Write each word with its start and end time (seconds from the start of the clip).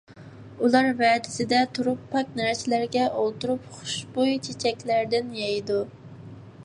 ئۇلار 0.67 0.87
ۋەدىسىدە 1.01 1.59
تۇرۇپ، 1.79 2.07
پاك 2.13 2.31
نەرسىلەرگە 2.39 3.05
ئولتۇرۇپ، 3.19 3.69
خۇشبۇي 3.77 4.35
چېچەكلەردىن 4.49 5.33
يەيدۇ. 5.43 5.79